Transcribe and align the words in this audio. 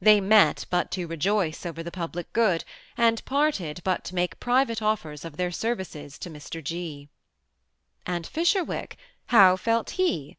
They 0.00 0.20
met 0.20 0.66
but 0.70 0.90
to 0.90 1.06
re 1.06 1.16
joice 1.16 1.64
over 1.64 1.84
the 1.84 1.92
public 1.92 2.32
good, 2.32 2.64
and 2.96 3.24
parted 3.24 3.80
but 3.84 4.02
to 4.06 4.16
make 4.16 4.40
private 4.40 4.82
offers 4.82 5.24
of 5.24 5.36
their 5.36 5.52
services 5.52 6.18
to 6.18 6.28
Mr. 6.30 6.66
6. 6.66 7.08
And 8.04 8.26
Fisherwick 8.26 8.96
I 9.28 9.30
how 9.30 9.54
felt 9.56 9.90
he 9.90 10.36